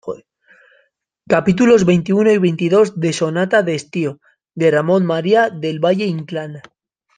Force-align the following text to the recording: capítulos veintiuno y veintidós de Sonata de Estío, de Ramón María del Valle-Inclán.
capítulos 1.29 1.85
veintiuno 1.85 2.31
y 2.31 2.39
veintidós 2.45 2.99
de 2.99 3.11
Sonata 3.19 3.61
de 3.61 3.75
Estío, 3.79 4.13
de 4.55 4.71
Ramón 4.71 5.05
María 5.05 5.51
del 5.51 5.79
Valle-Inclán. 5.79 6.53